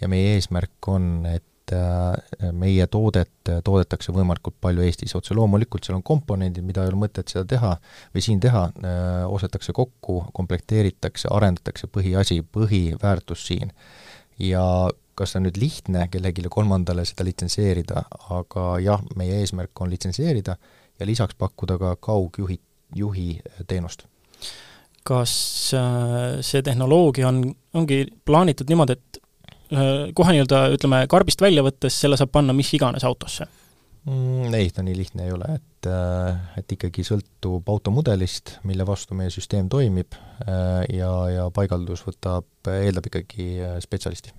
[0.00, 1.44] ja meie eesmärk on, et
[2.52, 7.30] meie toodet toodetakse võimalikult palju Eestis, otse loomulikult seal on komponendid, mida ei ole mõtet
[7.32, 7.74] seda teha
[8.14, 13.72] või siin teha, äh, ostetakse kokku, komplekteeritakse, arendatakse põhiasi, põhiväärtus siin.
[14.40, 14.64] ja
[15.14, 20.56] kas see on nüüd lihtne kellelegi kolmandale seda litsenseerida, aga jah, meie eesmärk on litsenseerida
[21.00, 22.60] ja lisaks pakkuda ka kaugjuhi,
[22.96, 23.28] juhi
[23.68, 24.06] teenust
[25.04, 25.32] kas
[25.74, 29.19] äh, see tehnoloogia on, ongi plaanitud niimoodi, et Äh,
[29.70, 33.46] kohe nii-öelda ütleme, karbist välja võttes selle saab panna mis iganes autosse
[34.04, 34.54] mm,?
[34.54, 39.30] Ei, ta nii lihtne ei ole, et, äh, et ikkagi sõltub automudelist, mille vastu meie
[39.32, 43.52] süsteem toimib äh, ja, ja paigaldus võtab, eeldab ikkagi
[43.84, 44.34] spetsialisti.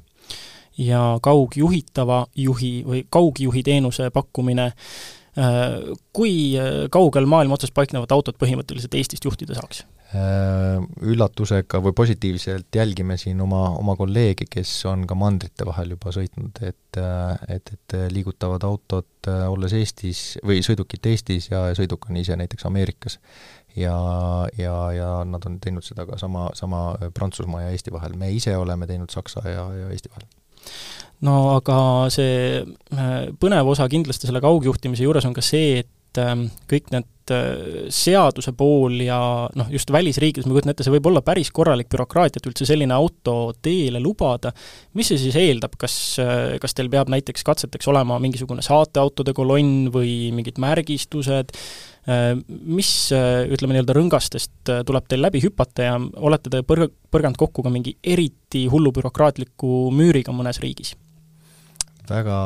[0.82, 4.72] ja kaugjuhitava juhi või kaugjuhi teenuse pakkumine,
[6.12, 6.34] kui
[6.92, 9.86] kaugel maailma otsas paiknevat autot põhimõtteliselt Eestist juhtida saaks?
[10.12, 16.12] Äh, üllatusega või positiivselt jälgime siin oma, oma kolleegi, kes on ka mandrite vahel juba
[16.12, 22.20] sõitnud, et et, et liigutavad autod, äh, olles Eestis, või sõidukid Eestis ja sõiduk on
[22.20, 23.16] ise näiteks Ameerikas.
[23.80, 23.96] ja,
[24.60, 28.58] ja, ja nad on teinud seda ka sama, sama Prantsusmaa ja Eesti vahel, me ise
[28.58, 30.28] oleme teinud Saksa ja, ja Eesti vahel
[31.24, 31.78] no aga
[32.12, 36.20] see äh, põnev osa kindlasti selle kaugjuhtimise juures on ka see, et
[36.68, 39.18] kõik need Äh, seaduse pool ja
[39.56, 42.96] noh, just välisriikides, ma kujutan ette, see võib olla päris korralik bürokraatia, et üldse selline
[42.96, 44.52] auto teele lubada.
[44.98, 49.92] mis see siis eeldab, kas, äh, kas teil peab näiteks katseteks olema mingisugune saateautode kolonn
[49.94, 51.54] või mingid märgistused,
[52.10, 57.62] äh, mis ütleme nii-öelda rõngastest tuleb teil läbi hüpata ja olete te põrg-, põrganud kokku
[57.62, 60.96] ka mingi eriti hullu bürokraatliku müüriga mõnes riigis?
[62.10, 62.42] väga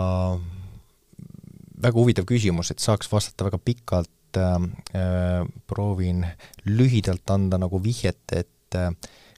[1.82, 6.26] väga huvitav küsimus, et saaks vastata väga pikalt, et äh, proovin
[6.66, 8.92] lühidalt anda nagu vihjet, et äh,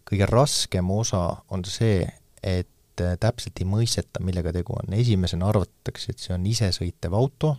[0.08, 2.02] kõige raskem osa on see,
[2.44, 4.94] et äh, täpselt ei mõisteta, millega tegu on.
[4.94, 7.54] esimesena arvatakse, et see on isesõitev auto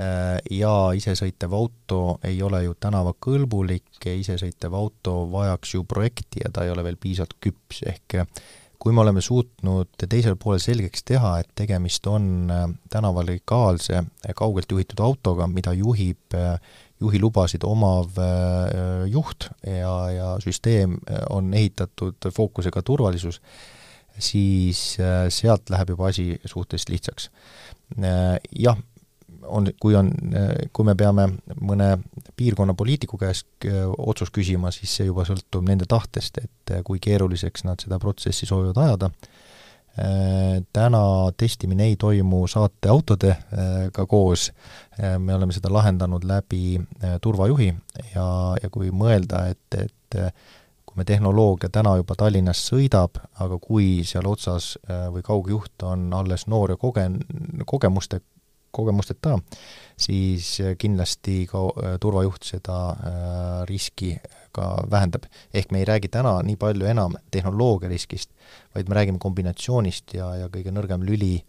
[0.00, 6.64] äh, ja isesõitev auto ei ole ju tänavakõlbulik isesõitev auto vajaks ju projekti ja ta
[6.64, 8.20] ei ole veel piisavalt küps, ehk
[8.78, 14.34] kui me oleme suutnud teisel poolel selgeks teha, et tegemist on äh, tänaval legaalse äh,
[14.38, 16.54] kaugelt juhitud autoga, mida juhib äh,
[16.98, 18.16] juhilubasid omav
[19.06, 20.96] juht ja, ja süsteem
[21.30, 23.38] on ehitatud fookusega turvalisus,
[24.18, 24.80] siis
[25.30, 27.28] sealt läheb juba asi suhteliselt lihtsaks.
[28.58, 28.82] Jah,
[29.48, 30.10] on, kui on,
[30.72, 31.26] kui me peame
[31.60, 31.96] mõne
[32.38, 37.00] piirkonna poliitiku käest äh, otsust küsima, siis see juba sõltub nende tahtest, et äh, kui
[37.02, 39.10] keeruliseks nad seda protsessi soovivad ajada.
[39.98, 41.02] Äh, täna
[41.36, 44.52] testimine ei toimu saateautodega koos,
[44.98, 46.78] me oleme seda lahendanud läbi
[47.22, 47.68] turvajuhi
[48.14, 48.24] ja,
[48.62, 50.16] ja kui mõelda, et, et
[50.98, 54.72] me tehnoloogia täna juba Tallinnas sõidab, aga kui seal otsas
[55.14, 57.06] või kaugjuht on alles noor ja koge-,
[57.70, 58.18] kogemuste
[58.78, 59.36] kogemusteta,
[59.98, 64.14] siis kindlasti ka äh, turvajuht seda äh, riski
[64.54, 65.26] ka vähendab.
[65.54, 68.30] ehk me ei räägi täna nii palju enam tehnoloogia riskist,
[68.74, 71.42] vaid me räägime kombinatsioonist ja, ja kõige nõrgem lüli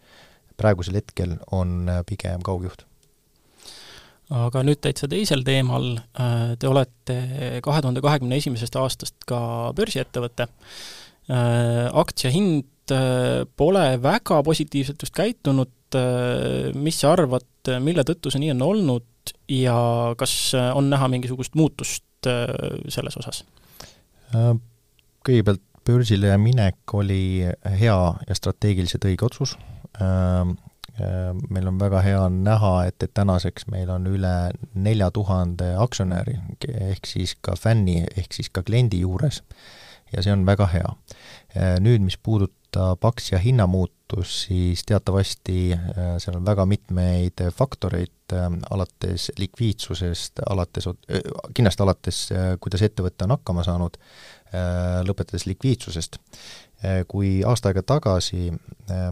[0.57, 2.85] praegusel hetkel on äh, pigem kaugjuht.
[4.29, 5.95] Aga nüüd täitsa teisel teemal,
[6.61, 7.15] te olete
[7.65, 9.39] kahe tuhande kahekümne esimesest aastast ka
[9.73, 10.45] börsiettevõte,
[11.97, 12.67] aktsia hind
[13.57, 15.97] pole väga positiivselt just käitunud,
[16.79, 17.47] mis sa arvad,
[17.83, 19.77] mille tõttu see nii on olnud ja
[20.17, 23.43] kas on näha mingisugust muutust selles osas?
[25.25, 27.45] Kõigepealt börsile minek oli
[27.79, 29.55] hea ja strateegiliselt õige otsus,
[31.49, 34.35] meil on väga hea näha, et, et tänaseks meil on üle
[34.75, 36.37] nelja tuhande aktsionäri,
[36.91, 39.41] ehk siis ka fänni, ehk siis ka kliendi juures,
[40.13, 40.93] ja see on väga hea.
[41.81, 49.31] Nüüd, mis puudutab aktsia hinnamuutust, siis teatavasti äh, seal on väga mitmeid faktoreid, äh, alates
[49.37, 51.21] likviidsusest, alates, äh,
[51.53, 52.23] kindlasti alates,
[52.59, 53.97] kuidas ettevõte on hakkama saanud,
[55.05, 56.17] lõpetades likviidsusest.
[57.11, 58.47] Kui aasta aega tagasi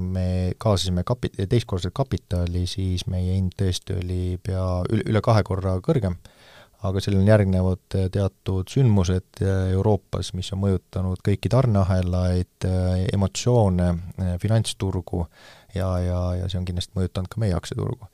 [0.02, 5.76] me kaasasime kapi-, teistkordset kapitali, siis meie hind tõesti oli pea üle, üle kahe korra
[5.86, 6.16] kõrgem,
[6.86, 9.42] aga sellele järgnevad äh, teatud sündmused
[9.74, 12.68] Euroopas, mis on mõjutanud kõiki tarneahelaid,
[13.14, 13.88] emotsioone,
[14.42, 15.24] finantsturgu
[15.76, 18.10] ja, ja, ja see on kindlasti mõjutanud ka meie aktsiaturgu.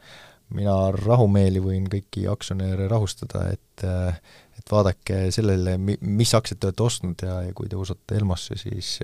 [0.54, 3.86] mina rahumeeli võin kõiki aktsionäre rahustada, et
[4.54, 8.56] et vaadake sellele, mi-, mis aktsiat te olete ostnud ja, ja kui te usute Elmosse,
[8.56, 8.99] siis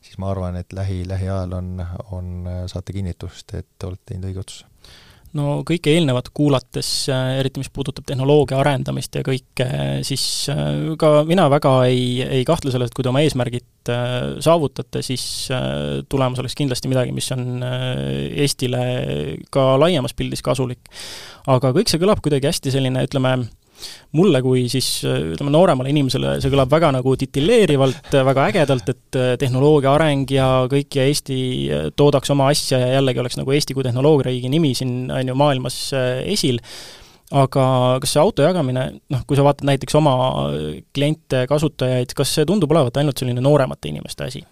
[0.00, 4.77] siis ma arvan, et lähi, lähiajal on, on, saate kinnitust, et olete teinud õige otsuse
[5.36, 9.66] no kõike eelnevat kuulates, eriti mis puudutab tehnoloogia arendamist ja kõike,
[10.06, 14.16] siis äh, ka mina väga ei, ei kahtle selles, et kui te oma eesmärgid äh,
[14.44, 18.82] saavutate, siis äh, tulemus oleks kindlasti midagi, mis on Eestile
[19.54, 20.80] ka laiemas pildis kasulik.
[21.48, 23.34] aga kõik see kõlab kuidagi hästi selline, ütleme,
[24.16, 29.32] mulle kui siis ütleme, nooremale inimesele see kõlab väga nagu titilleerivalt, väga ägedalt, et äh,
[29.40, 33.76] tehnoloogia areng ja kõik ja Eesti äh, toodaks oma asja ja jällegi oleks nagu Eesti
[33.76, 36.60] kui tehnoloogiariigi nimi siin, on ju, maailmas äh, esil,
[37.34, 37.64] aga
[38.00, 40.14] kas see auto jagamine, noh, kui sa vaatad näiteks oma
[40.96, 44.44] kliente, kasutajaid, kas see tundub olevat ainult selline nooremate inimeste asi?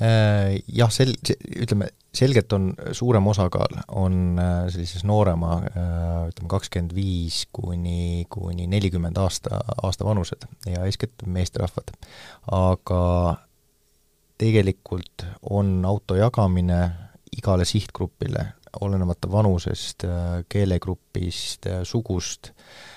[0.00, 1.16] Äh, jah, sel-,
[1.56, 8.68] ütleme, selgelt on suurem osakaal, on äh, sellises noorema, äh, ütleme kakskümmend viis kuni, kuni
[8.68, 11.94] nelikümmend aasta, aasta vanused ja eeskätt meesterahvad.
[12.52, 13.00] aga
[14.36, 16.82] tegelikult on auto jagamine
[17.32, 18.44] igale sihtgrupile,
[18.80, 20.04] olenemata vanusest,
[20.52, 22.95] keelegrupist, sugust, Äh,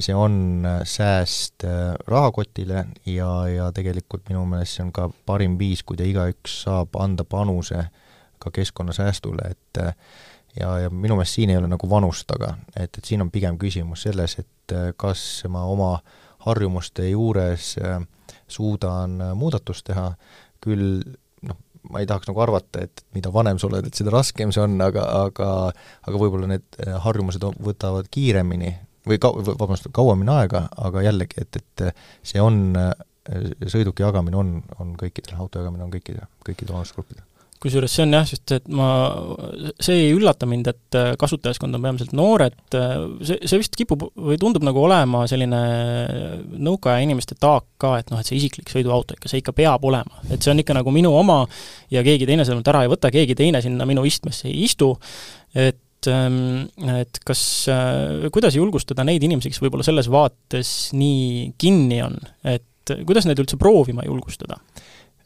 [0.00, 5.58] see on äh, sääst äh, rahakotile ja, ja tegelikult minu meelest see on ka parim
[5.60, 7.82] viis, kui igaüks saab anda panuse
[8.40, 9.80] ka keskkonnasäästule, et
[10.60, 13.58] ja, ja minu meelest siin ei ole nagu vanust taga, et, et siin on pigem
[13.60, 15.98] küsimus selles, et kas ma oma
[16.44, 17.74] harjumuste juures
[18.48, 20.10] suudan muudatust teha,
[20.64, 21.00] küll
[21.48, 24.64] noh, ma ei tahaks nagu arvata, et mida vanem sa oled, et seda raskem see
[24.64, 28.74] on, aga, aga aga võib-olla need harjumused võtavad kiiremini
[29.08, 31.86] või ka-, vabandust, kauemini aega, aga jällegi, et, et
[32.26, 32.76] see on,
[33.66, 37.24] sõiduki jagamine on, on kõikidel, auto jagamine on kõikidel, kõikidel vanusegruppidel
[37.64, 38.86] kusjuures see on jah, sest et ma,
[39.82, 42.56] see ei üllata mind, et kasutajaskond on peamiselt noored,
[43.24, 45.60] see, see vist kipub või tundub nagu olema selline
[46.52, 50.20] nõukaaja inimeste taak ka, et noh, et see isiklik sõiduauto ikka, see ikka peab olema.
[50.28, 51.42] et see on ikka nagu minu oma
[51.94, 54.92] ja keegi teine seda ära ei võta, keegi teine sinna minu istmesse ei istu,
[55.54, 61.54] et et, ähm, et kas, äh, kuidas julgustada neid inimesi, kes võib-olla selles vaates nii
[61.58, 64.60] kinni on, et kuidas neid üldse proovima julgustada?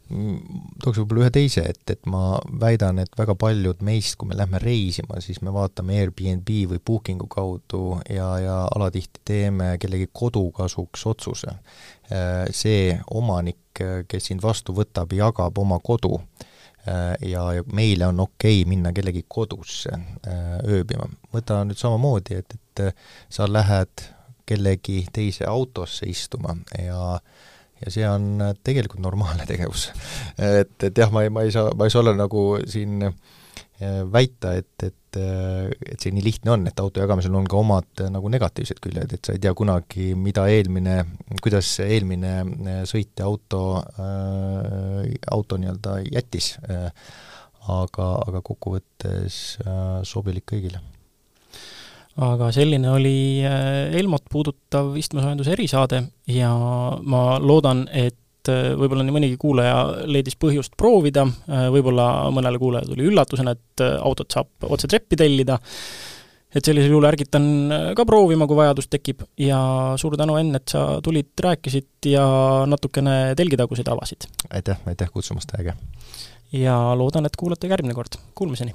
[0.08, 4.56] tooks võib-olla ühe teise, et, et ma väidan, et väga paljud meist, kui me lähme
[4.62, 11.04] reisima, siis me vaatame Airbnb või Bookingu kaudu ja, ja alatihti teeme kellegi kodu kasuks
[11.12, 11.52] otsuse.
[12.08, 13.60] Äh, see omanik,
[14.08, 16.22] kes sind vastu võtab, jagab oma kodu
[16.86, 21.08] ja, ja meile on okei okay minna kellegi kodusse äh, ööbima.
[21.34, 24.06] võta nüüd samamoodi, et, et äh, sa lähed
[24.48, 27.18] kellegi teise autosse istuma ja
[27.78, 29.90] ja see on tegelikult normaalne tegevus.
[30.62, 33.04] et, et jah, ma ei, ma ei saa, ma ei saa olla nagu siin
[34.12, 38.28] väita, et, et et see nii lihtne on, et auto jagamisel on ka omad nagu
[38.32, 41.00] negatiivsed küljed, et sa ei tea kunagi, mida eelmine,
[41.44, 46.92] kuidas eelmine sõitja auto äh,, auto nii-öelda jättis äh,.
[47.68, 50.80] aga, aga kokkuvõttes äh, sobilik kõigile
[52.18, 56.50] aga selline oli äh, Elmot puudutav istmesoojenduse erisaade ja
[57.02, 62.60] ma loodan, et et äh, võib-olla nii mõnigi kuulaja leidis põhjust proovida, äh, võib-olla mõnele
[62.60, 65.58] kuulajale tuli üllatusena, et äh, autot saab otse treppi tellida,
[66.48, 67.48] et sellisel juhul ärgitan
[67.96, 69.60] ka proovima, kui vajadus tekib ja
[70.00, 72.26] suur tänu, Enn, et sa tulid, rääkisid ja
[72.68, 74.30] natukene telgitaguseid avasid.
[74.50, 75.76] aitäh, aitäh kutsumast, äge!
[76.56, 78.72] ja loodan, et kuulate ka järgmine kord, kuulmiseni!